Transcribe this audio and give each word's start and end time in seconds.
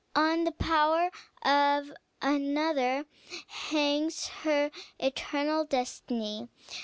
On 0.15 0.45
the 0.45 0.51
power 0.51 1.11
of 1.43 1.91
another 2.23 3.05
hangs 3.45 4.29
her 4.41 4.71
eternal 4.99 5.63
destiny. 5.63 6.47